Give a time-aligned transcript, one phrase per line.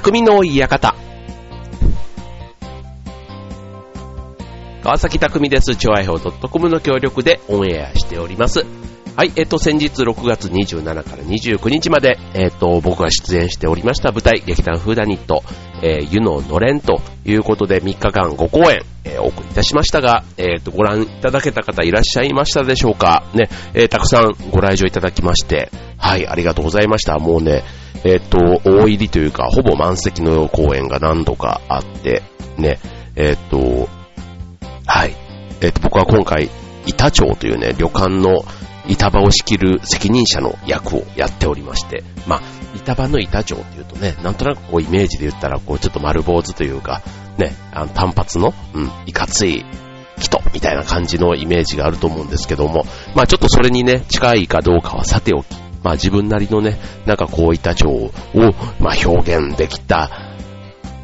[0.00, 0.94] 匠の館。
[4.84, 5.74] 川崎匠です。
[5.74, 8.64] 超愛表 .com の協力でオンエアしております。
[9.16, 15.42] はい、えっと、先日6月27から29日まで、えっと、僕が出演しておりました舞台、劇団フーダニット、
[15.82, 27.18] えー、湯ののれんということで3日間5公演、え、お送りいたしましたが、えっと、ご覧いただけた方いらっしゃいましたでしょうかね、えー、たくさんご来場いただきまして、はい、ありがとうございました。
[27.18, 27.64] もうね、
[28.04, 32.22] えっと、大入りというか、ほぼ満席の公演が何度かあって、
[32.56, 32.78] ね、
[33.16, 33.88] えっと、
[34.86, 35.14] はい。
[35.60, 36.50] えっと、僕は今回、
[36.86, 38.44] 板長というね、旅館の
[38.88, 42.42] 板場を仕切る責任者の役をやっておりまして、まあ、
[42.74, 47.02] 板場の板長っていうとね、なんとなくこうイメージで言ったら、こうちょっと丸坊主というか、
[47.36, 49.64] ね、あの単発の、うん、いかつい
[50.18, 55.46] 人みたいな感じのイメージがあると思うんですけども、まあちょっとそれにね、近いかどうかはさておき、
[55.82, 58.10] まあ自分なりのね、なんかこう板長を、
[58.80, 60.10] まあ表現できた、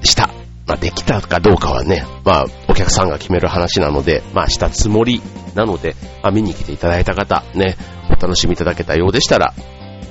[0.02, 0.30] した
[0.66, 5.20] まあ、できたかどうかはね、まあ、お客さんが決める話なので、まあ、したつもり
[5.54, 7.76] なので、まあ、見に来ていただいた方、ね、
[8.08, 9.52] お楽しみいただけたようでしたら、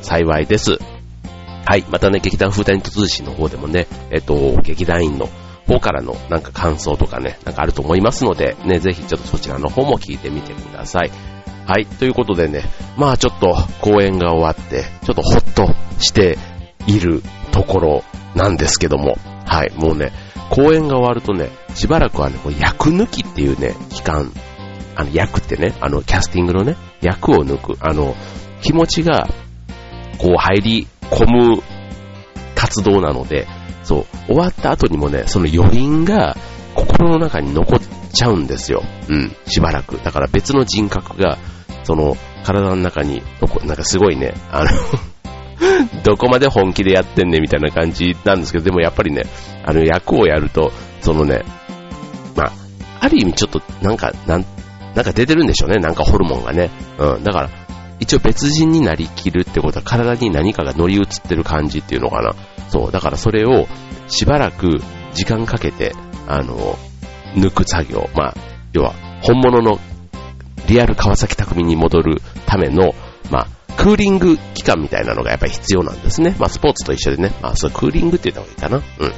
[0.02, 0.78] 幸いです。
[1.66, 1.86] はい。
[1.90, 5.28] またね、劇団風谷通信の方でもね、えっと、劇団員の
[5.66, 11.33] 方からのなんか感想とかね、なんかあると思いますので、ね、ぜひちょっとそちらの方も聞いてみてください。
[11.68, 11.86] はい。
[11.86, 12.64] ということでね、
[12.98, 15.68] まあちょっと公演が終わって、ちょっとほっと
[16.00, 16.38] して
[16.88, 18.04] いるところ
[18.36, 19.72] なんですけども、はい。
[19.76, 20.12] もうね、
[20.50, 24.32] 公演が終わるとね、しばらくはね、こう役抜きっていうね、期間、
[24.96, 28.16] あの、役ってね、あの、キャスティングのね、役を抜く、あの、
[28.62, 29.28] 気持ちが、
[30.18, 31.64] こう入り込む
[32.56, 33.48] 活動なので、
[33.84, 36.38] そう、終わった後にもね、その余韻が
[36.74, 37.80] 心の中に残っ
[38.12, 38.84] ちゃうんですよ。
[39.10, 39.98] うん、しばらく。
[40.04, 41.38] だから別の人格が、
[41.84, 43.22] その、体の中に、
[43.66, 44.70] なんかすごいね、あの
[46.04, 49.24] どこまで本気でやってんねみたいな感じなんですけど、でもやっぱりね、
[49.66, 51.44] あの役をやると、そのね、
[52.36, 52.52] まあ、
[53.00, 54.46] ある意味ちょっとなんか、なん、
[54.96, 56.70] なんか出てるんでしょうね、なんかホルモンがね。
[56.98, 57.50] うん、だから、
[58.00, 62.34] 一応別人になりきるってことは体に何かが乗り移ってる感じっていうのかな。
[62.70, 63.68] そう、だからそれを
[64.08, 64.82] しばらく
[65.14, 65.94] 時間かけて、
[66.28, 66.78] あの、
[67.36, 68.10] 抜く作業。
[68.16, 68.36] まあ、
[68.74, 69.80] 要は本物の
[70.68, 72.94] リアル川崎匠に戻るための、
[73.30, 76.36] まあ、クーリング期間みたいなのがやっぱり必要なんですね。
[76.40, 77.34] まあ、スポーツと一緒でね。
[77.42, 79.06] まあ、そう、クーリングって言った方がいいかな。
[79.06, 79.14] うん。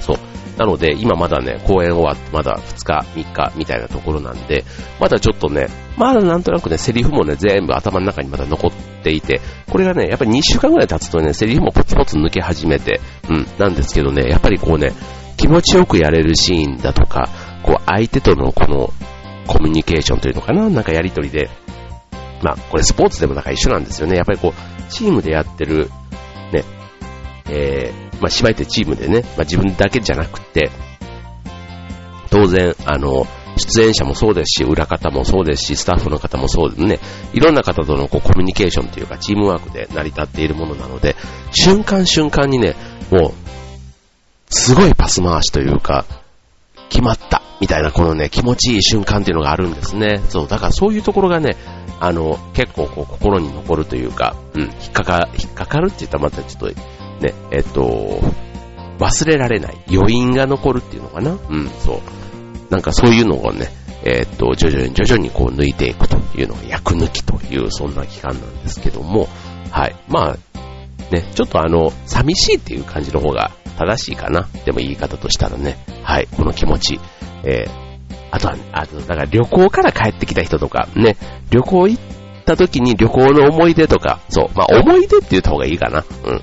[0.00, 0.16] そう。
[0.58, 4.64] なので、今まだね、公演終わってまだ2日、3日みたいなところなんで、
[5.00, 8.70] まだちょっとね、まだなんとなくね、セリフもね、全部頭の中にまだ残っ
[9.02, 9.40] ていて、
[9.70, 13.00] これがね、やっぱり2週間ぐらい経つとね、セリフもポツポツ抜け始めて、
[13.30, 14.92] うん、なんですけどね、やっぱりこうね、
[15.36, 17.28] 気持ちよくやれるシーンだとか、
[17.62, 18.92] こう相手とのこの
[19.46, 21.50] コミュニケーションというのかな、なんかやりとりで、
[22.42, 24.16] まあ、これスポーツでもなんか一緒なんですよね。
[24.16, 25.90] やっぱりこう、チームでやってる、
[26.52, 26.64] ね、
[27.48, 30.70] えー、まあ、芝居ってチームでね、まあ、自分だけじゃなくて、
[32.30, 33.26] 当然、あの、
[33.56, 36.98] 出演者もそうですし、裏方もそうですし、スタッフの方もそうですね、
[37.34, 41.16] いろんな方とのこうコミュニケーションというか、チームワークで成り立っているものなので、
[41.52, 42.74] 瞬間瞬間にね、
[43.10, 43.51] もう、
[44.52, 46.04] すごいパス回しというか、
[46.90, 50.20] 決まった、みたいなこのね、気持ちいい瞬間っていうのがあるんですね。
[50.28, 51.56] そう、だからそういうところがね、
[52.00, 56.80] あの、結構こう心に残るというか、うん、引っかか、引っかかるって言ったらまたちょっと、
[57.24, 58.20] ね、えっと、
[58.98, 61.30] 忘れられない、余韻が残るっていうのかな。
[61.48, 62.72] うん、そう。
[62.72, 63.68] なんかそういうのをね、
[64.04, 69.28] えっと、徐々に徐々にこう抜いていくというのが役抜きという、そんな期間なんですけども、
[69.70, 69.96] はい。
[70.08, 70.36] まあ、
[71.12, 74.48] ね、ちょっとあの、寂しいっていう感じの方が正しいかな。
[74.64, 77.00] でも言い方としたらね、はい、この気持ち、
[77.44, 77.70] えー、
[78.30, 81.16] あとは、あと、だから旅行から帰ってきた人とか、ね、
[81.50, 82.02] 旅行行っ
[82.46, 86.04] た時に旅行の思い出とか、そう、まあ思い出って言った方がいいかな。
[86.24, 86.40] うん。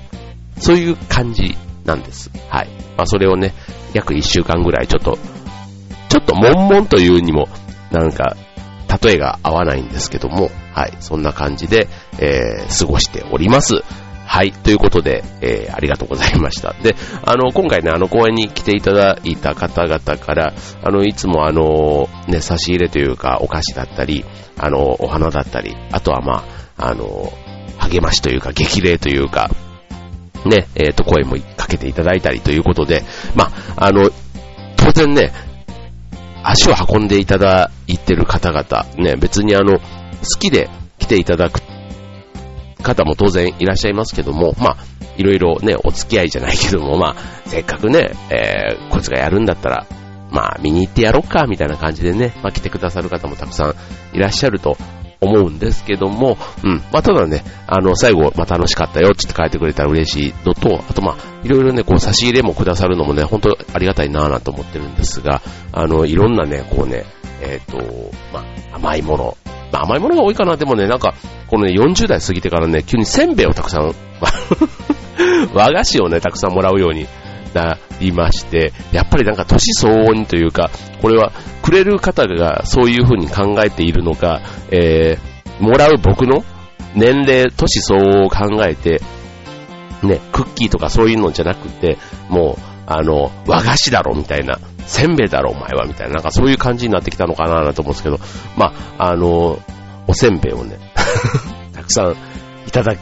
[0.58, 2.30] そういう感じなんです。
[2.48, 2.68] はい。
[2.96, 3.54] まあそれをね、
[3.92, 5.18] 約1週間ぐらいちょっと、
[6.08, 7.48] ちょっと悶々というにも、
[7.90, 8.36] なんか、
[9.02, 13.82] 例えが合わないんですけども、はい、そんな感じで、えー、過ごしております。
[14.32, 14.52] はい。
[14.52, 16.72] ということで、えー、ありがとうございました。
[16.72, 16.94] で、
[17.26, 20.54] あの、今回ね、あの、公演に来ていただいた方々から、
[20.84, 24.24] あの、いつもあの、ね、差し入れというか、お菓子だったり、
[24.56, 26.44] あの、お花だったり、あとはま
[26.76, 27.32] あ、あの、
[27.78, 29.50] 励ましというか、激励というか、
[30.46, 33.02] ね、えっ、ー、と、声もかけていただいたりということで、
[33.34, 34.10] まあ、あの、
[34.76, 35.32] 当然ね、
[36.44, 39.84] 足を運んでいただいてる方々、ね、別にあの、好
[40.38, 41.60] きで来ていただく
[42.80, 44.76] 方も当然いらっしゃいますけども、まあ、
[45.16, 49.86] いろいろね、お付き合いじゃないけども、まあ、せっかくね、えー、こいつがやるんだったら、
[50.30, 53.74] まあ、見に行ってやろっか、みたいな感じでね、まあ、来てくださる方もたくさん
[54.16, 54.76] いらっしゃると
[55.20, 56.76] 思うんですけども、うん。
[56.92, 65.42] まあ、ただね、あの、最後、まあ、楽しかったよちょって書いてくれたら嬉しいのと、あとまあ、いろいろね、こう、差し入れもくださるのもね、本当ありがたいなぁなと思ってるんですが、
[65.72, 67.04] あの、いろんなね、こうね、
[67.42, 68.40] えっ、ー、と、ま
[68.72, 69.36] あ、甘いもの、
[69.72, 71.14] 甘いものが多いかな、でもね、なんか、
[71.46, 73.94] このね、40代過ぎてからね、急にせんべいをたくさん、
[75.54, 77.06] 和菓子をね、たくさんもらうように
[77.54, 80.70] なりまして、やっぱりなんか年相応にというか、
[81.00, 81.32] これは
[81.62, 84.40] くれる方がそういう風に考えているのか、
[84.70, 86.44] えー、もらう僕の
[86.94, 89.00] 年齢、年相応を考えて、
[90.02, 94.58] ね、クッキーとかそういうのじゃなくて、もう、あの、和菓子だろみたいな、
[94.90, 98.18] せんべいだろお前はみたいな、なんかそういう感じになってきたのかななと思うんですけど、
[98.56, 99.58] まあ、あの、
[100.08, 100.78] おせんべいをね、
[101.72, 102.16] たくさん
[102.66, 102.94] いただ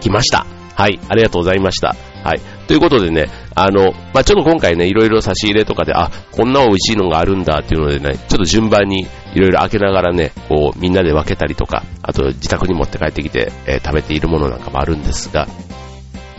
[0.00, 0.46] きました。
[0.74, 1.94] はい、ありがとうございました。
[2.24, 2.40] はい。
[2.66, 15.46] ということでね、あの、まあ、ちょっと今回ね、いろいろ差し入れとかで、あ、こんな美味しいのがあるんだっていうのでね、ちょっと順番にいろいろ開けながらね、こう、みんなで分けたりとか、あと自宅に持って帰ってきて、えー、食べているものなんかもあるんですが、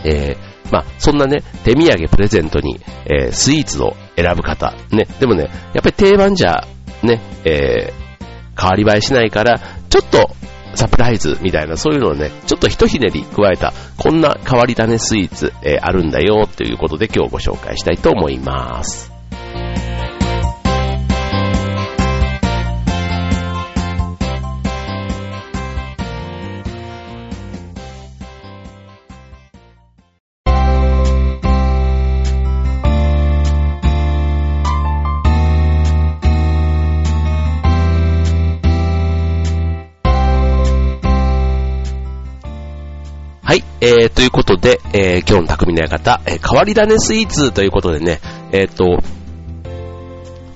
[0.04, 6.66] えー、まあ、そんなね、手土産プレゼントに、えー、スイーツを選ぶ方、ね、でもね、やっぱり定番じゃ、
[7.04, 10.30] ね、えー、変わり映えしないから、ちょっと
[10.74, 19.17] サプライズみたいな、そういうのをね、ちょっとひとひねり加えた、こんな変わり種スイーツ、えー、あるんだよ、ということで今日ご紹介したいと思います。
[43.88, 48.20] えー、ということで、えー、今日の匠の館、えー、変わり種スイーツということでね、
[48.52, 48.98] えっ、と、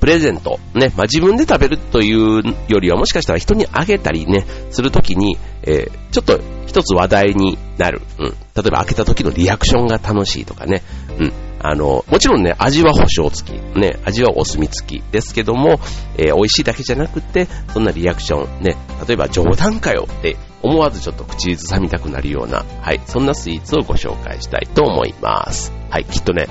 [0.01, 8.03] プレゼント、ね、まあ、自分で食べるというよりはもしかしたら人にあげたりね、するときに、えー、ちょっと一つ話題になる。
[8.19, 8.27] うん。
[8.27, 8.35] 例
[8.67, 10.83] えば開けた時のリアクションが楽しいとかね。
[11.19, 11.33] うん。
[11.61, 13.79] あの、もちろんね、味は保証付き。
[13.79, 15.81] ね、味はお墨付きですけども、
[16.19, 18.77] えー、美味しいだけじゃなくて、そんなリアクション、ね、
[19.07, 25.73] 例えば冗談かよって思わずちょっと口ずさみたくなるような、はい、そんなスイーツをご紹介したいと思います。
[25.91, 26.47] はい、きっとね、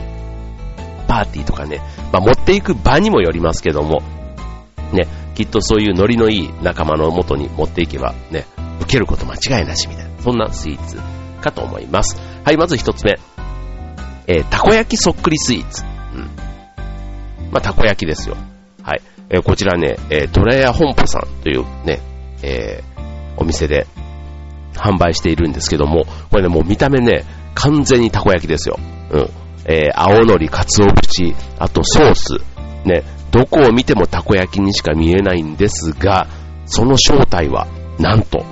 [1.08, 1.82] パーティーとかね、
[2.12, 4.02] まあ、持っていく場にもよりますけども、
[4.92, 8.46] ね、きっとそういうノリのいい仲間の元に持っていけばね、
[8.82, 10.98] 受けること間違いなしみたいな、そんなスイーツ
[11.42, 12.18] かと思います。
[12.44, 13.20] はい、まず一つ目。
[14.28, 15.84] えー、たこ焼きそっくりスイーツ。
[15.84, 15.88] う
[16.18, 16.30] ん。
[17.52, 18.38] まあ、たこ焼きですよ。
[18.84, 19.02] はい。
[19.30, 22.02] えー、こちらね、えー、トラヤ本舗さんというね、
[22.44, 22.84] え、
[23.42, 23.88] お店で
[24.76, 28.80] 販売しているんですけども、これね、もう見た目ね、完全にたこ焼きですよ。
[29.12, 29.30] うん。
[29.66, 32.42] えー、青のり、鰹節、あとソース。
[32.86, 36.28] ね、どこを見てもたこ焼きにしか見えないんですが、
[36.66, 37.68] その正体は、
[38.00, 38.44] なんと、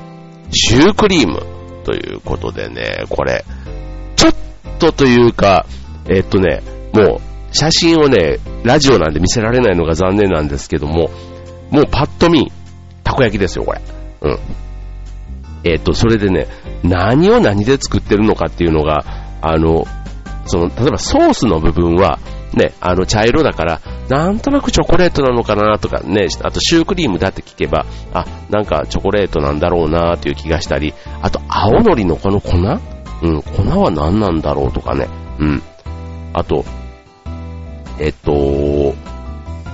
[0.51, 1.41] シュークリーム
[1.83, 3.43] ということでね、これ、
[4.15, 4.33] ちょっ
[4.77, 5.65] とというか、
[6.07, 6.61] えー、っとね、
[6.93, 7.21] もう、
[7.51, 11.09] 写真をね、ラジオなんで見せられないのが残念なんですけども、
[11.71, 12.51] もうパッと見、
[13.03, 13.81] たこ焼きですよ、これ。
[14.21, 14.39] うん。
[15.63, 16.47] えっ、と、それでね、
[16.83, 19.03] 何を何で作ってるのかっていうのが、
[19.41, 19.85] あの、
[20.45, 22.19] その、例えばソースの部分は、
[22.53, 32.57] ね、あの、茶色だから、なんとなくチョコレートなのかなとかね、あとシュークリームだって聞けば、あ、なんかチョコレートなんだろうなという気がしたり、あと青のりのこの粉？
[33.21, 35.07] うん、粉は何なんだろうとかね、
[35.39, 35.61] うん。
[36.33, 36.65] あと、
[37.99, 38.95] えっと、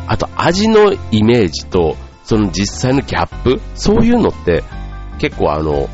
[0.07, 3.62] あと味のイメージと、その実際のギャップ？
[3.75, 4.63] そういうのって、
[5.19, 5.89] 結構あの、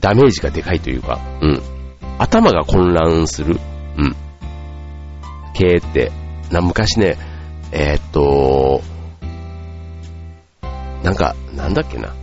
[0.00, 1.62] ダメージがでかいというか、うん。
[2.18, 3.58] 頭が混乱する。
[3.98, 4.16] うん。
[5.54, 6.12] 系って、
[6.50, 7.16] な、昔ね、
[7.72, 8.82] えー、っと、
[11.02, 12.14] なんか、なんだっけな。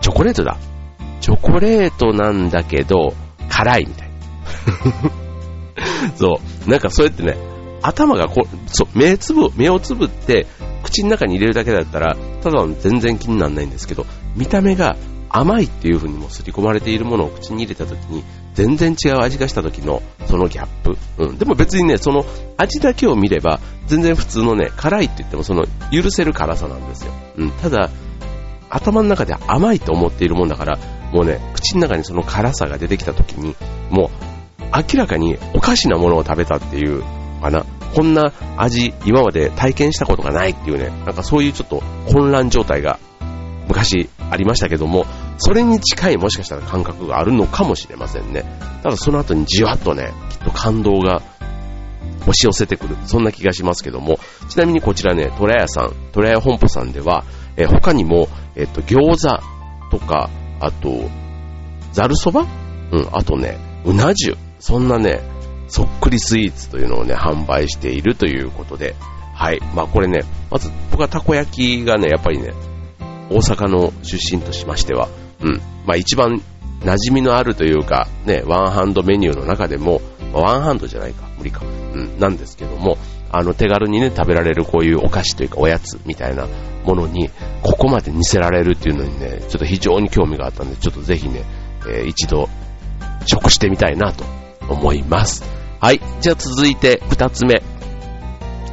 [0.00, 0.56] チョコレートだ。
[1.20, 3.14] チョコレートなんだけど、
[3.48, 4.14] 辛いみたいな。
[6.16, 6.70] そう。
[6.70, 7.36] なんかそうやってね、
[7.82, 10.46] 頭がこそう、目つぶ、目をつぶって、
[10.84, 14.96] 口の中に入れるだけだったら、ただ全然気にならないんですけど、見た目が
[15.28, 18.22] 甘いっていう風にも刷り込まれているものを口に入れた時に、
[18.54, 20.96] 全然違う味がした時のそのギャップ。
[21.18, 21.38] うん。
[21.38, 22.24] でも別にね、その
[22.56, 27.12] 味だけを見れば、全然普通のね、辛いって言ってもその許せる辛さなんですよ。
[27.36, 27.50] うん。
[27.50, 27.90] ただ、
[28.70, 30.78] 頭の中で甘いと思っているもんだから、
[31.12, 33.56] もうね、口の中にその辛さが出てきた時に、
[33.90, 34.10] も
[34.60, 37.02] う明らかにおかしなものを食べたっていう
[37.40, 37.66] かな。
[37.94, 42.98] こんな味、今まで体験したことがないっていうね、なんかそういうちょっと混乱状態が
[43.68, 45.06] 昔ありましたけども、
[45.38, 48.44] それに近いもしかしたら感覚があるのかもしれませんね。
[48.82, 51.22] ただその後にじわっとね、きっと感動が
[52.22, 52.96] 押し寄せてくる。
[53.04, 57.24] そんな気がしますけども、ちなみにこちらね、トラヤさん、トラヤ本舗さんでは、
[57.56, 59.40] え、他にも、えっ、と、餃子
[59.90, 61.08] とか、あと、
[61.92, 62.46] ざるそば？
[62.90, 64.36] うん、あとね、うな重。
[64.58, 65.20] そんなね、
[65.74, 68.94] そっくりスイーツというのをね、販売しているということで、
[69.34, 69.58] はい。
[69.74, 72.54] まあこれね、まず僕はたこ焼きがね、やっぱりね、
[73.28, 75.08] 大阪の出身としましては、
[75.40, 76.40] うん、まあ一番
[76.82, 80.00] 馴染みのあるというか、ね、ワンハンドメニューの中でも、
[80.32, 82.96] ワンハンドじゃないか、無理か、うん、なんですけども、
[83.32, 86.46] あの手軽にね、食べられるこういうお菓子というかおやつみたいな
[86.84, 87.30] ものに、
[87.64, 91.42] ここまで似せられるっていうのにね、ちょっと非常に興味があったんで、ちょっとぜひね、
[91.88, 92.48] えー、一度
[93.26, 94.24] 食してみたいなと
[94.68, 95.53] 思います。
[95.84, 96.00] はい。
[96.22, 97.62] じゃあ続いて二つ目。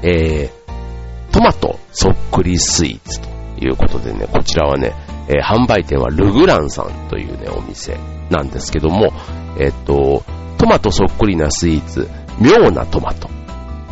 [0.01, 3.27] えー、トマトそっくりスイーツと
[3.59, 4.93] いうことでね、こちらはね、
[5.27, 7.97] えー、販売店はルグランさんというね、お店
[8.29, 9.11] なんですけども、
[9.59, 10.23] えっと、
[10.57, 12.07] トマトそっくりなスイーツ、
[12.39, 13.27] 妙なトマト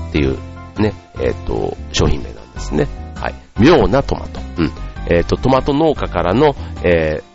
[0.07, 0.38] っていう
[0.79, 2.88] ね、えっと、商品名なんですね。
[3.15, 3.35] はい。
[3.59, 4.39] 妙なトマト。
[4.59, 4.71] うん。
[5.11, 7.28] えっと、トマト農家からの、えー、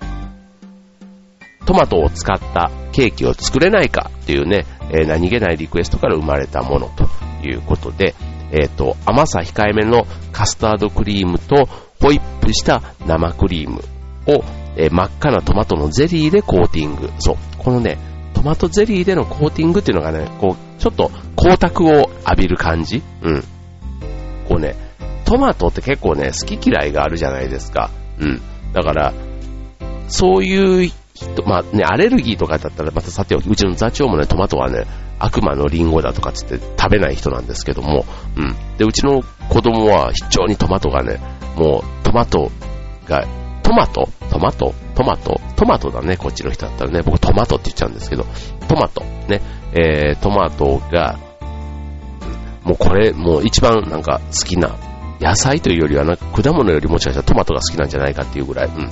[1.66, 7.08] トマトを使ったケーキを作れないかっていうね、えー、何気ないリクエストから生まれたものと
[7.46, 8.14] いうことで、
[8.52, 11.66] えっ、ー、と、甘さ控えめのカスタードクリームと
[12.00, 13.80] ホイップした生クリーム
[14.26, 14.44] を、
[14.76, 17.10] えー、真っ赤なトマトのゼリーでコーティング。
[17.18, 17.36] そう。
[17.58, 17.98] このね、
[18.34, 23.42] トマトゼリーでのコーティングっていうのがね、こう、ちょっと光沢を浴びる感じうん。
[24.48, 24.74] こうね、
[25.24, 27.90] トマトって結構ね、好き嫌いがあるじゃないですか。
[28.18, 28.42] うん。
[28.72, 29.14] だから、
[30.08, 30.92] そういう、
[31.46, 34.84] まあね、アレルギーとかだったらまたさておき、うちの座長もね、トマトはね、
[35.18, 38.04] 悪魔のリンゴだとかつって食べない人なんですけども、
[38.36, 38.54] うん。
[38.78, 41.20] で、うちの子供は非常にトマトがね、
[41.56, 42.50] もうトマト
[43.06, 43.26] が、
[43.62, 44.08] トマト？
[44.30, 44.74] トマト？
[44.94, 45.40] トマト？
[45.56, 47.00] トマトだね、こっちの人だったらね。
[47.02, 48.26] 僕トマトって言っちゃうんですけど、
[48.68, 49.02] トマト。
[49.28, 49.40] ね。
[49.72, 51.18] えー、トマトが、
[52.62, 54.76] もうこれ、もう一番なんか好きな、
[55.20, 58.90] 野菜というよりはな、果物よりもしかしたらトマトが好きなんじゃないかっていうぐらい、うん。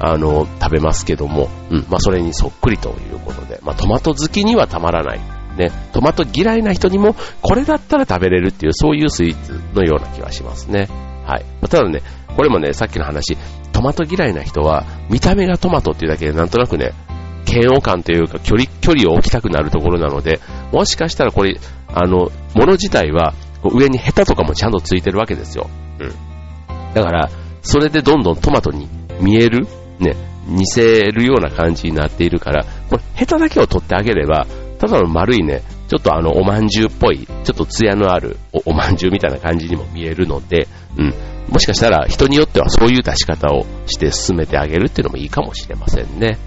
[0.00, 1.86] あの、食べますけども、うん。
[1.88, 5.20] まあ、それにそっくりということで、まあ、トマト好きにはたまらない。
[5.56, 5.70] ね。
[5.92, 10.88] トマト嫌いな人にも、これだったら食べれるっていう、そういうスイーツのような気はしますね。
[11.24, 11.44] はい。
[11.68, 12.02] ただね、
[12.36, 13.36] これもね、さっきの話、
[13.72, 16.92] トマト嫌いな人は、見た目がトマトっていうだけでなんとなくね、
[17.46, 20.40] 嫌悪感というか距離、距離を置きたくなるところなので、
[20.72, 21.58] もしかしたらこれ、
[21.88, 23.34] あの、もの自体は、
[23.64, 25.68] 上にヘタとかもちゃんとついてるわけですよ。
[26.00, 26.12] うん。
[26.94, 27.30] だから、
[27.62, 28.88] それでどんどんトマトに
[29.20, 29.66] 見える、
[30.02, 30.16] ね、
[30.46, 34.46] 似せるような感じになっているから、これ、ヘタだけを取ってあげれば、
[34.78, 40.66] ただの丸いね、ちょっとあの、おまんじゅうっぽい、ちょっと艶のあるおおまんじゅうみたいな感じにも見えるので、
[40.96, 41.14] うん。
[41.48, 46.38] もしかしたら人によってはそういう出し方をして進めてあげるっていうのもいいかもしれませんね。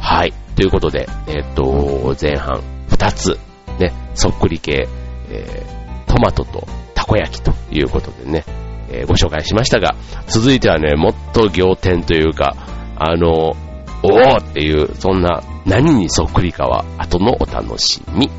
[0.00, 0.32] はい。
[0.56, 3.38] ということで、えっ、と、前半2つ、
[3.78, 4.88] ね、そっくり系、
[5.30, 8.44] えー、トマトとたこ焼きということでね、
[8.90, 9.94] えー、ご紹介しましたが、
[10.26, 12.56] 続いてはね、もっと仰天というか、
[13.02, 13.56] あの、
[14.02, 18.30] おおっていう、そんな何にそっくりかは後のお楽しみ。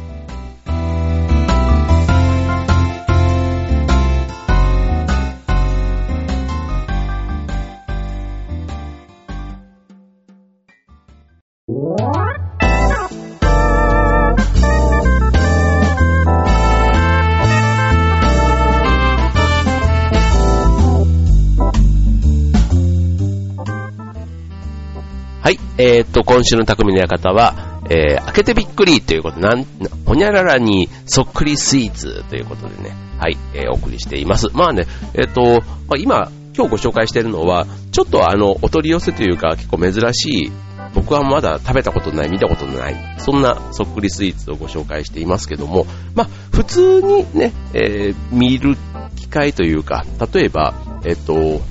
[26.01, 29.65] えー、と、今週の匠の館は、えー、開けてびっくりということで、なん、
[30.05, 34.47] ほにゃららにそっくりスイーツということでね、はい、えー、お送りしています。
[34.53, 40.51] まあね、えー、と、まあ、今、今日ご紹介しているのは、ちょっとあの、お取り寄せというか、結構珍しい、
[40.95, 48.75] 僕はまだ食べたことない、見たことない、そんなそっくりスイーツをご紹介していますけども、まあ、普通にね、えー、見る
[49.15, 50.03] 機会というか、
[50.33, 50.73] 例えば、
[51.05, 51.61] えっと、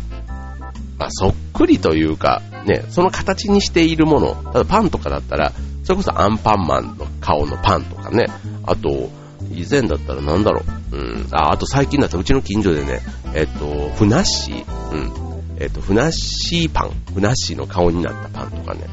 [0.98, 5.52] まあ、そっくりというか、ね、その形にしているもの、ただパンとかだったら、
[5.84, 8.26] それこそアンパンマンの顔のパンとかね、
[8.64, 9.10] あと、
[9.52, 10.62] 以前だったらなんだろ
[10.92, 13.00] う、うん、あ、あと最近だったらうちの近所でね、
[13.34, 15.12] えっと、ふなっしー、うん、
[15.58, 18.86] えっと、ふなっしーパン、ふなっしーの顔になったパンとかね、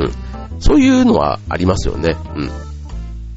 [0.00, 2.50] うん、そういうのはありますよね、うん。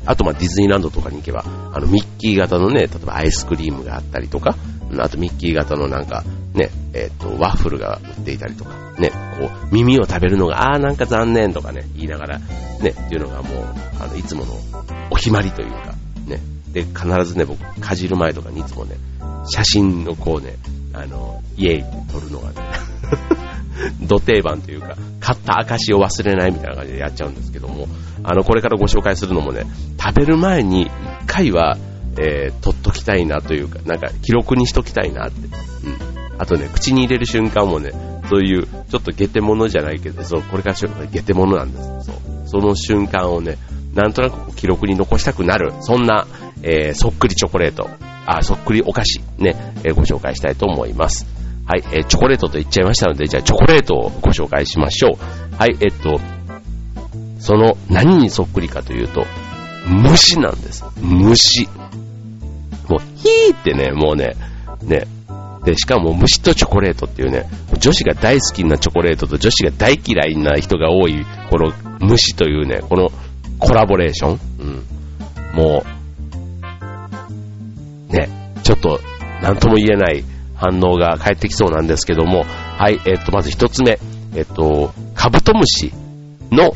[0.05, 4.55] あと、ま、ディズニーランドとかに行けば、あの、ミッキー型のね、例えばアイスクリームがあったりとか、
[4.98, 6.24] あとミッキー型のなんか、
[6.60, 12.46] ね、えっ、ー、と、ワッフルが売っていたりとか、ね、こう、耳を食べるのが、あーなんか残念とかね、言いながら、ね、
[12.89, 13.66] っていうのがもう、
[14.00, 14.54] あの、いつもの
[15.10, 15.96] お決まりというか、
[16.28, 16.42] ね、
[16.74, 18.98] で、必ずね、僕、かじる前とかにいつもね、
[19.46, 20.56] 写真のこうね、
[20.94, 22.56] あの、イエイって撮るのがね、
[24.06, 27.88] 土定番というか、買った証を忘れないみたいな感じでやっちゃうんですけども、
[28.24, 29.63] あの、これからご紹介するのもね、
[30.00, 30.92] 食べる前に一
[31.25, 31.78] 回は、
[32.18, 35.48] えー、撮っときたいなというか、なんか記録にしときたいなって。
[35.86, 36.09] うん。
[36.39, 37.91] あとね、口に入れる瞬間もね、
[38.29, 42.05] そういう、ちょっとゲテモノじゃないけど、そう、これからゲテモノなんです。
[42.05, 42.15] そう。
[42.46, 43.58] その瞬間をね、
[43.93, 46.25] なんとなく記録に残したくなる、そんな、
[46.63, 47.89] えー、そっくりチョコレート、
[48.25, 51.27] あ、そっくりお菓子、ね、えー、ご紹介したいと思います。
[51.65, 55.55] はい、えー、チョコレートと言っちゃいましたので、じゃあチョコレートをご紹介しましょう。
[55.58, 56.19] はい、えっと、
[57.39, 59.25] その何にそっくりかというと、
[59.88, 60.86] 虫なんです。
[61.01, 61.67] 虫。
[62.88, 64.36] もう、ヒーってね、もうね、
[64.84, 65.08] ね、
[65.69, 67.45] で、しかも虫とチョコレートっていうね、
[67.77, 73.11] 女子が大好きなチョコレートと女子が大嫌いな人が多い、この虫というね、この
[73.59, 74.39] コラボレーション。
[74.59, 74.83] うん。
[75.53, 75.83] も
[78.09, 78.29] う、ね、
[78.63, 78.99] ちょっと、
[79.43, 80.23] なんとも言えない
[80.55, 83.99] 反応が返ってきそうなんですけども、はい、えっと、まず一つ目、
[84.35, 85.93] えっと、カブトムシ
[86.51, 86.71] の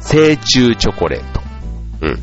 [0.00, 1.40] 成虫チョコレート。
[2.00, 2.18] うん。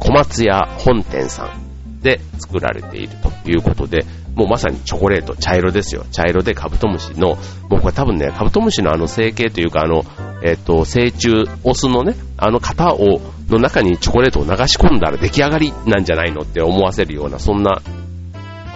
[0.00, 4.04] 小松屋本店さんで作られているということで、
[4.34, 6.04] もうまさにチョコレート、茶色ですよ。
[6.12, 7.36] 茶色でカブトムシの、
[7.68, 10.04] もうこれ多分ね、カブトムシのあの成形というか、あの、
[10.42, 17.80] えっ、と、成虫、オスのね、あの型を、の中にチョコレートを流し込んだら出来上がりなんじゃないのって思わせるような、そんな、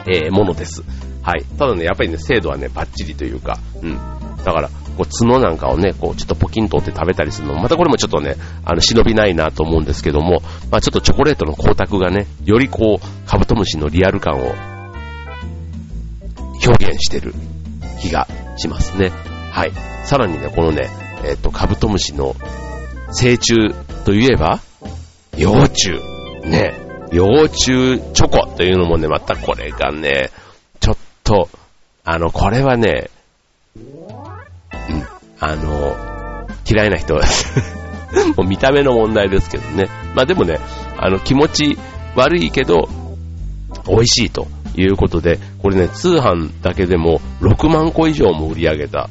[0.07, 0.83] えー、ものです。
[1.23, 1.45] はい。
[1.59, 3.99] ただね、やっぱりね、精度はね、バッチリというか、うん。
[4.45, 14.55] だから、こう角なんかをね、こうちょっとポキンと折って食べたりするのもまたこれもちょっとね、あの、忍びないなと思うんですけども、まあちょっとチョコレートの光沢がね、よりこう、カブトムシのリアル感を
[16.67, 17.35] 表現してる
[18.01, 18.27] 気が
[18.57, 19.11] しますね。
[19.51, 19.73] はい。
[20.05, 20.89] さらにね、このね、
[21.25, 22.35] えっ、ー、と、カブトムシの
[23.13, 24.61] 成虫といえば、
[25.37, 25.93] 幼虫。
[26.45, 26.75] ね、
[27.13, 30.31] 幼虫チョコというのもね、またこれがね、
[30.81, 31.49] ちょっと、
[32.05, 33.11] あの、これはね、
[33.77, 33.83] うん、
[35.39, 35.97] あの、
[36.69, 37.23] 嫌いな人は
[38.37, 39.89] もう見た目の問題ですけどね。
[40.15, 40.59] まあでもね、
[40.99, 41.79] あの、気持ち
[42.17, 42.89] 悪いけど、
[43.87, 49.09] 美味しいということで、これね、通販だけでも6万個以上も売り上げた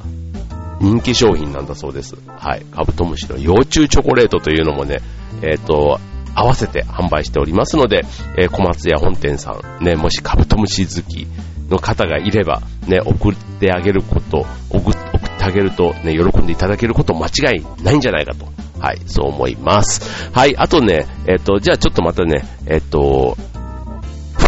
[0.80, 2.16] 人気商品なんだそうです。
[2.28, 2.66] はい。
[2.72, 5.00] カブトムシの幼虫チョコレートというのもね、
[5.44, 6.00] えっ、ー、と、
[6.34, 8.02] 合わせて販売しておりますので、
[8.38, 11.28] えー、小松屋本店さん、ね、もしカブトムシ好き
[11.70, 15.00] の方がいれば、ね、送ってあげること、送って
[15.44, 18.46] あげると、ね、喜んでいただけること間違いないんじゃないかと。
[18.80, 20.32] はい、そう思います。
[20.34, 23.38] はい、あとね、えっ、ー、と、じゃあちょっとまたね、えっ、と、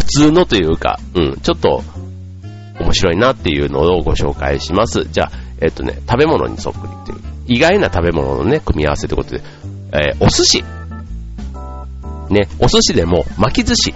[0.03, 1.81] 普通のというか、うん、ちょっと
[2.79, 5.05] 面白いなっていうのをご紹介します。
[5.05, 9.41] じゃあ、えっとね、食べ物にそっくりっていう、意外な食べ物のね、組み合わせということで、
[9.93, 10.63] えー、お寿司。
[12.29, 13.93] ね、お寿司でも巻き寿司。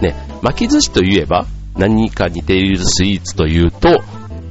[0.00, 4.02] ね、巻き寿司といえば何か似ているスイーツというと、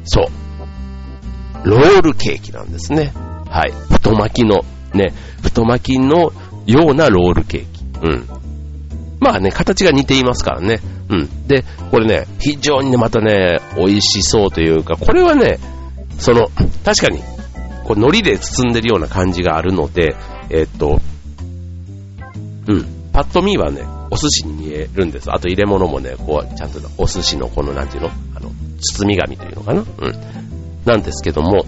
[0.03, 3.13] そう、ロールケーキなんですね。
[3.49, 3.71] はい。
[3.91, 4.61] 太巻きの、
[4.93, 6.33] ね、太巻きの
[6.65, 7.85] ようなロールケーキ。
[8.03, 8.27] うん。
[9.19, 10.79] まあね、形が似ていますからね。
[11.09, 11.47] うん。
[11.47, 15.59] で、これね、非常にね、またね、美味しそうというか、これはね、
[16.19, 16.49] その、
[16.83, 17.21] 確かに、
[17.85, 20.15] こう、海苔で包んでるような感じがあるので、
[20.49, 20.99] えっと、
[22.67, 25.29] うん、パッと見はね、お寿司に見えるんです。
[25.31, 28.09] あと入れ物もね、こう、ちゃんとお寿司のこの、なんていうの？
[28.35, 29.81] あの、包み紙というのかな？
[29.81, 29.87] うん。
[30.85, 31.65] なんですけども、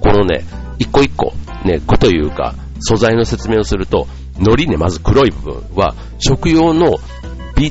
[0.00, 0.44] このね、
[0.78, 1.32] 一個一個、
[1.64, 4.06] ね、個というか、素材の説明をすると、
[4.38, 6.94] 海苔ね、まず黒い部分は、食用の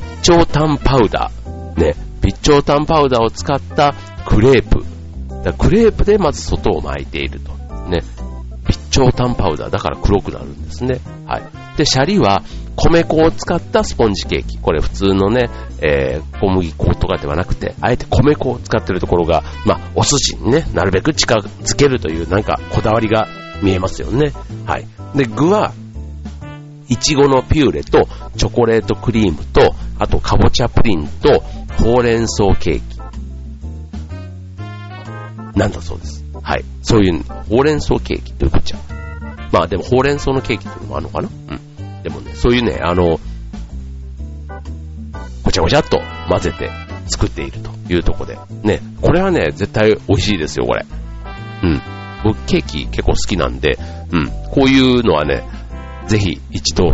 [0.22, 1.80] 長炭パウダー。
[1.80, 3.94] ね、備長炭パウダーを使った
[4.26, 4.84] クレープ。
[5.58, 7.52] クレープでまず外を巻いていると。
[7.88, 8.00] ね。
[8.70, 11.00] 備長炭パウダーだから黒くなるんですね。
[11.26, 11.42] はい。
[11.76, 12.42] で、シャリは
[12.76, 14.58] 米粉を使ったスポンジケーキ。
[14.58, 15.50] これ普通のね、
[15.82, 23.28] えー、小麦粉とかではなくて、あえて米粉を使ってるところが、まあ、お寿司にね、なるべく近づけるというなんかこだわりが
[23.62, 24.32] 見えますよね。
[24.64, 24.86] はい。
[25.14, 25.72] で、具は、
[26.92, 31.40] いちごのピューレとチョコレートクリームと、あとかぼちゃプリンと
[31.82, 33.00] ほうれん草ケーキ。
[35.58, 36.22] なんだそうです。
[36.42, 36.64] はい。
[36.82, 38.78] そういう、ほうれん草ケーキというこっちゃ。
[39.52, 41.28] まあでもほうれん草のケーキっていうのもあるのかな？
[41.28, 42.02] うん。
[42.02, 43.18] でもね、そういうね、あの、
[45.42, 46.68] ごちゃごちゃっと混ぜて
[47.06, 48.38] 作っているというとこで。
[48.64, 50.84] ね、これはね、絶対美味しいですよ、これ。
[51.62, 51.80] うん。
[52.22, 53.78] 僕ケーキ結構好きなんで、
[54.10, 54.28] うん。
[54.50, 55.42] こういうのはね、
[56.06, 56.92] ぜひ一度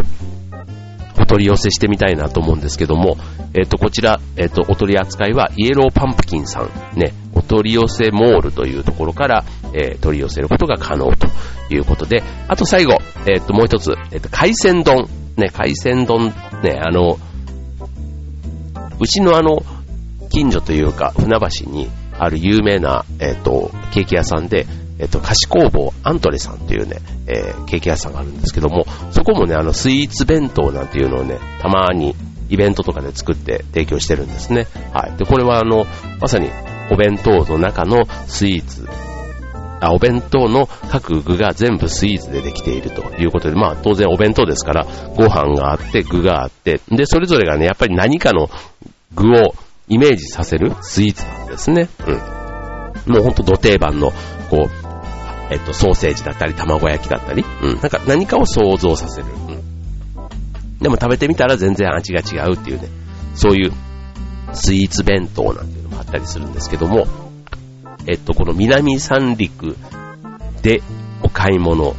[1.20, 3.16] お取り寄せしてみたいなと思うんですけども、
[3.54, 9.44] えっ、ー、と、こちら、えっ、ー、と、お取り扱いはイエローパンプキンさん、ね、お取り寄せモールというところから、
[9.74, 11.26] えー、取り寄せることが可能と
[11.70, 17.18] いうことで、あと最後、えっ、と、もう一つ、えっ、と、海鮮丼、ね、海鮮丼、ね、あの、
[19.00, 19.62] うちのあの、
[20.30, 24.66] 近所というか、船橋にある有名な、えっ、と、ケーキ屋さんで、
[24.98, 32.14] えっと、菓子工房アントレさんっていうね、えー、ケーキ屋さんがあるんですけども、そこもね、あの、スイーツ弁当なんていうのをね、たまに
[32.48, 34.66] イベントとかで作って提供してるんですね。
[34.92, 35.16] はい。
[35.16, 35.86] で、これはあの、
[36.20, 36.50] まさに
[36.90, 38.88] お弁当の中のスイーツ、
[39.80, 48.48] あ、お弁当の各具が全部スイーツでできているということで、まあ当然お弁当ですから、ご飯があって、具があって、で、それぞれがね、やっぱり何かの
[49.14, 49.54] 具を
[49.88, 51.88] イメージさせるスイーツなんですね。
[52.06, 53.12] うん。
[53.12, 54.10] もうほんと土定番の、
[54.50, 54.87] こう、
[55.50, 57.80] えっと、ソーセージだったり、卵焼きだったり、うん。
[57.80, 59.26] なんか何かを想像させる。
[59.48, 59.58] うん。
[60.78, 62.88] でも食べてみたら全然味が違うっていうね、
[63.34, 63.72] そういう
[64.52, 67.06] スイーツ弁当なんていうのもあったりするんですけども、
[68.06, 69.76] えっと、この南三陸
[70.62, 70.82] で
[71.22, 71.94] お買い物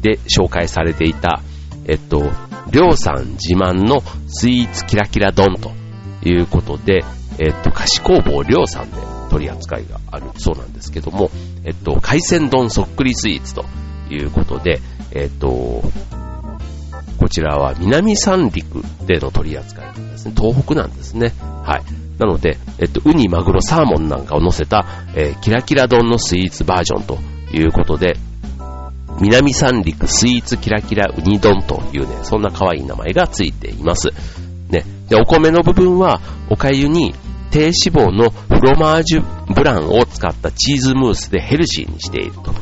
[0.00, 1.42] で紹介されていた、
[1.86, 2.30] えっと、
[2.70, 5.72] りょうさん自慢のスイーツキラキラ丼と
[6.28, 7.04] いうことで、
[7.38, 8.96] えっと、菓子工房りょうさんで
[9.28, 11.30] 取り扱いがあるそうなんですけども、
[11.64, 13.64] えっと、海鮮丼そっくりスイーツと
[14.10, 14.80] いうことで、
[15.12, 15.82] えっと、
[17.18, 20.34] こちらは南三陸での取り扱いなんですね。
[20.36, 21.32] 東北なんですね。
[21.64, 21.82] はい。
[22.18, 27.18] なので、えっと、ウニ、マグロ、サーモンなんかを乗せた、えー、キラキラ丼のスイーツバージョンと
[27.52, 28.16] いうことで、
[29.20, 34.10] 南三陸スイーツキラキラウニ丼というね、そんな可愛い名前がついています。
[34.70, 34.84] ね。
[35.08, 37.14] で、お米の部分は、お粥に
[37.50, 42.52] 低脂肪のフロマージュブランを使ったチーズムースでヘルシーにしていると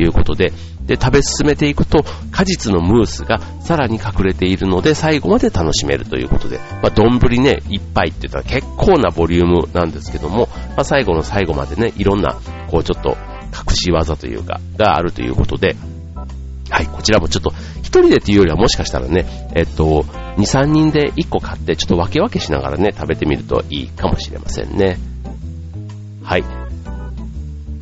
[0.00, 0.52] いうことで、
[0.86, 13.16] で、食べ進めていくと、果実のムースがさらに隠れているので、最後まで楽しめるということで、まあ、丼ね、いっぱいって言ったら結構なボリュームなんですけども、まあ、最後の最後までね、いろんな、こうちょっと
[13.52, 15.74] 隠し技というか、があるということで、
[16.70, 20.02] はい、こちらもちょっと、一人でっていうよりはもしかしたらね、えっと、
[20.36, 24.98] 2、3人で1個買って、ちょっと分け分けしながらね、食べてみるといいかもしれませんね。
[26.22, 26.44] はい。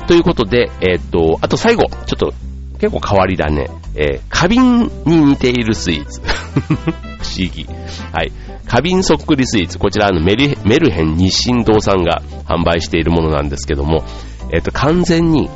[0.07, 2.35] ということで、えっと、あと最後、ちょっと
[2.79, 3.69] 結構変わりだね。
[3.95, 6.21] えー、花瓶に似ているスイーツ。
[7.25, 7.67] 不思議。
[8.13, 8.33] はい。
[8.67, 9.79] 花瓶そっくりスイーツ。
[9.79, 14.05] こちらあのメルメルヘン日清堂さんが販売しているものなんですけども、
[14.53, 15.49] えっ、と、完全に、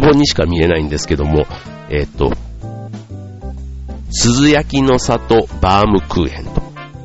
[0.00, 1.46] 壺にしか見えないんですけども、
[1.90, 2.32] えっ、と、
[4.10, 6.62] 鈴焼きの里バームクーヘンと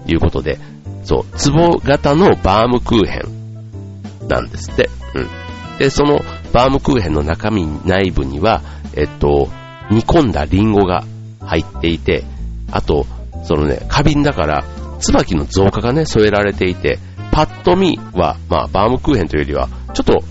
[0.08, 0.60] いうことで、
[1.04, 4.90] そう、壺型のバームクーヘンなんですって。
[5.16, 5.78] うん。
[5.78, 6.20] で、その
[6.54, 8.62] バームクーヘンの中身、内部には、
[8.96, 9.50] えっと、
[9.90, 11.04] 煮込んだリンゴが
[11.42, 12.24] 入っていて、
[12.72, 13.06] あと、
[13.44, 14.64] そのね、花瓶だから、
[15.00, 17.00] 椿の造花がね、添えられていて、
[17.32, 20.24] パッと見は、まあ、バームクーヘンというよりは、ちょっと、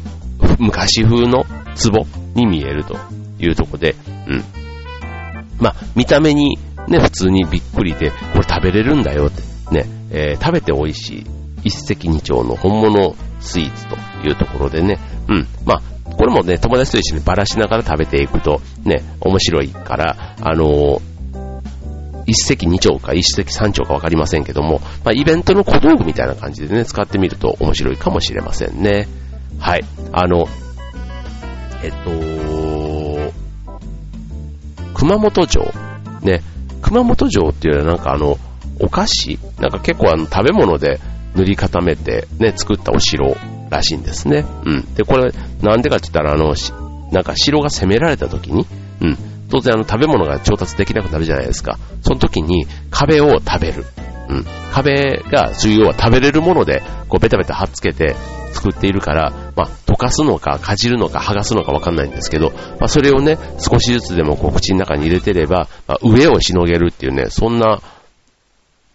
[0.59, 2.07] 昔風の壺
[2.41, 2.99] に見えると
[3.39, 3.95] いうとこで、
[4.27, 4.45] うん。
[5.59, 11.27] まあ、見た目にね、普通にびっくりで、これ食べれるんだよって、ね、えー、食べて美味しい、
[11.65, 14.99] 一石二鳥の本物スイーツというところでね、
[15.29, 15.83] うん、まあ、
[16.17, 21.01] これもね、友達と一緒にばらしながら食べていくと、ね、面白いから、あのー、
[22.27, 29.09] 一石二鳥か一石三鳥かわかりませんけども、まあ、イベントの小道具みたいな感じでね、使ってみると面白いかもしれませんね。
[29.59, 29.85] はい。
[30.13, 30.47] あの、
[31.83, 33.33] えっと、
[34.95, 35.65] 熊本城、
[36.23, 36.43] ね、
[36.83, 38.39] 熊本城っていうのはなんかあの、
[38.81, 41.01] お菓子なんか結構あの食べ物で
[41.35, 43.37] 塗り固めてね、作ったお城
[43.71, 44.45] らしいんですね。
[44.65, 44.95] うん。
[44.95, 46.55] で、これ、なんでかって言ったら、あの、
[47.13, 48.67] なんか城が攻められた時に、
[49.01, 49.17] うん。
[49.49, 51.79] 当然あの食べ物が調達できなくなるじゃないですか。
[52.03, 53.85] その時に壁を食べる。
[54.29, 54.45] うん。
[54.73, 58.15] 壁が、そういう要は食べれるもので、こうベタベタ貼っつけて
[58.53, 67.83] 作っているから、まあ、溶かすのか、かじるのか、剥がすのかわかんないんですけど、まあ、それをね、少しずつでもこう口の中に入れてれば、まあ、上をしのげるっていうね、そんな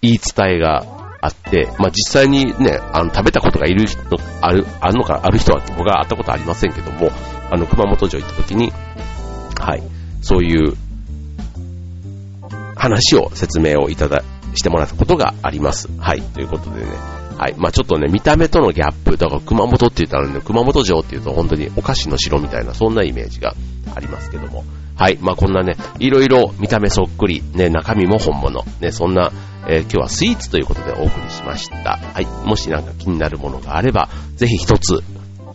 [0.02, 0.84] 言い伝えが
[1.22, 4.00] あって、まあ、実際にね、あの、食べたことがいる人、
[4.42, 7.12] ある、あるのか、ある人は僕は会ったことありませんけども、
[7.52, 8.72] あの、熊本城行った時に、
[9.60, 9.84] はい、
[10.22, 10.74] そういう
[12.76, 14.24] 話を、説明をいただ、
[14.56, 15.90] してもらったことがあります。
[16.00, 16.88] はい、ということでね、
[17.38, 17.56] はい。
[17.58, 23.56] まあちょっとね、見た目とのギャップ、だから熊本って言ったらね、熊本城って言うと本当にお菓子の城みたいな、そんなイメージが
[23.94, 24.64] ありますけども。
[24.96, 25.18] はい。
[25.22, 29.32] まあこんなね、いろいろ見た目そっくり、ね、中身も本物、ね、そんな
[29.68, 31.98] えー、今日はスイーツということでお送りしました。
[31.98, 32.26] はい。
[32.48, 35.04] もしなんか気になるものがあれば、ぜひ一つ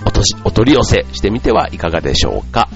[0.05, 2.69] おとしお取り寄せしてみてはいかがでしょうか。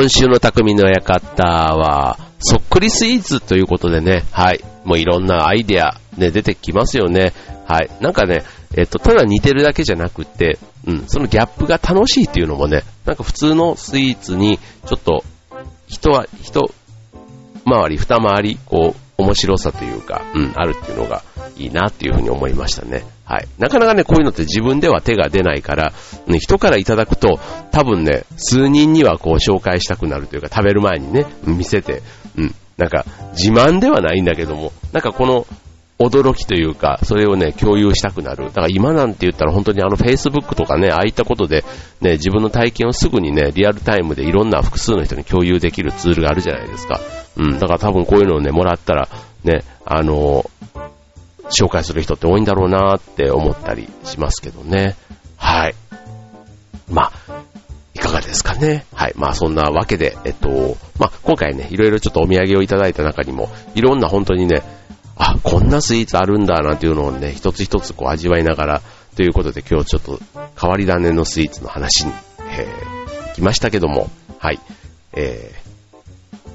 [0.00, 1.42] 今週の匠の館
[1.74, 7.32] は、そっくりスイーツということでね、はい、もういろんなアイデア、ね、出てきますよね。
[7.66, 8.44] はい、なんかね、
[8.76, 15.24] えっと、ただ似てるだけじゃなくて、うん、そのギャップが楽しいっていうのもね、なんか普通のスイーツに、ちょっと、
[15.88, 16.72] 人は、人、
[17.68, 21.24] 回り、二回り、こう、面白さというか、うん、あるっていうのが
[21.56, 23.04] いいなっていうふうに思いましたね。
[23.28, 23.48] はい。
[23.58, 25.92] なかなかね、こういうのって自分では手が出ないから、
[26.26, 27.38] ね、人からいただくと、
[27.70, 32.02] 多分ね、数人にはこう紹介したくなるというか、食べる前にね、見せて、
[32.38, 35.46] うん、なんか、自慢ではないんだけども、なんかこの、
[35.98, 38.44] 驚きというか、それをね、共有したくなる。
[38.44, 41.64] だから今なんて言ったら本当にあの Facebook とかね、ああいったことで、
[42.00, 47.00] ね、自分の体験をすぐにね、リアルタイムでいろんな複数の人に共有できるツールがあるじゃないですか。
[47.36, 49.08] うん、だから多分こういうのをね、もらったら、
[49.42, 50.48] ね、あの、
[51.50, 54.96] 紹介する人って多いんだろうなって思ったりしますけどね。
[55.36, 55.74] はい。
[56.90, 57.42] まあ、
[57.94, 58.86] いかがですかね。
[58.94, 59.14] はい。
[59.16, 64.62] まあそんなわけで、えっと、まあ今回ね、いろいろちょっとお土産をいただいた中にも、いろんな本当にね、
[65.16, 68.82] あ、こんなスイーツあるんだなんていうのをね、一つ一つこう味わいながら、
[69.16, 70.20] ということで今日ちょっと
[70.60, 72.12] 変わり種のスイーツの話に、
[72.50, 74.60] えー、来ましたけども、はい。
[75.12, 75.67] えー、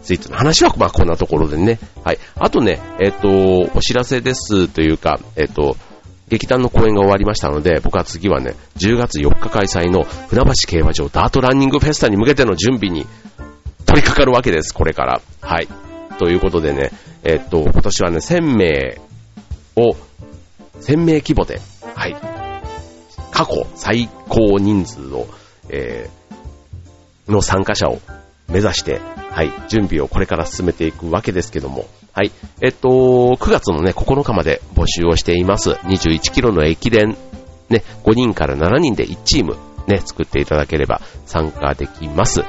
[0.04, 1.80] スイーツの話はまあこんなところでね。
[2.04, 2.20] はい。
[2.36, 5.78] あとね、えっ、ー、と、お知らせですというか、えっ、ー、と、
[6.30, 13.06] 劇団の公演が終わりましたので、僕は次はね、10月4日開催の船橋競馬場ダートランニングフェスタに向けての準備に
[13.86, 15.22] 取り掛かるわけです、これから。
[15.42, 15.68] はい。
[16.20, 16.92] ということでね、
[17.24, 19.02] えっと、今年はね、1000名
[19.76, 19.96] を、
[20.82, 21.62] 1000名規模で、
[21.96, 22.16] はい、
[23.32, 25.28] 過去最高人数を、
[25.70, 28.00] えー、の参加者を
[28.48, 29.00] 目指して、
[29.32, 32.90] はい、準備をこれから進めていくわけですけども、はい、えっと、
[33.40, 35.72] 9月のね、9日まで募集をしています。
[35.72, 37.18] 21キロの駅伝、
[37.70, 42.44] ね、5人から7人で1チーム、ね、作っていただければ参加できます。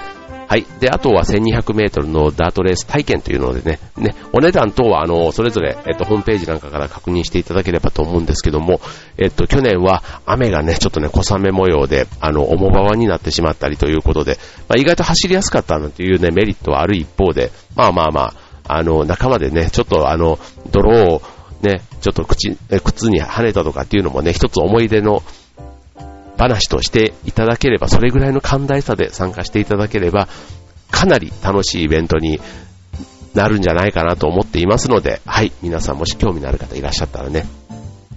[0.54, 0.66] はい。
[0.78, 8.80] で、あとは1200メートルのダートレース体験というのでね、ね、お値段等は、あの、それぞれ、えっと、ホームページなんかから確認していただければと思うんですけども、
[9.18, 14.38] えっと、去年は雨がね、ちょっとね、小雨模様で、あの、重場になってしまったりということで、
[14.68, 18.34] まあ、意外と走りやすかったなんていうね、メリットはある一方で、まあまあまあ、
[18.76, 20.38] あの、仲間でね、ちょっとあの、
[20.70, 21.22] 泥を
[21.62, 25.24] ね、ちょっと口、靴に跳ねたとかっていうのもね、一つ思い出の、
[26.38, 30.28] 話としていただければ、それぐらいの寛大さで参加していただければ、
[30.90, 32.40] かなり楽しいイベントに
[33.34, 37.46] なるんじゃないかなと思っていますので、はい、皆さんもし興味のある方いらっしゃったらね、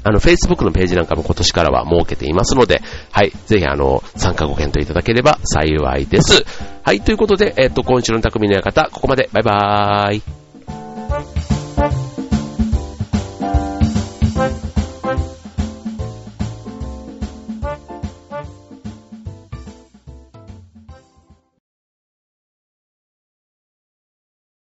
[0.03, 6.45] あの、Facebook のページなんかも今年からは設けていますので、はい、ぜひあの、参加ご検討いただければ幸いです。
[6.83, 12.06] はい、ということで、えっと、今週の匠の館、ここまで、バイバーイ。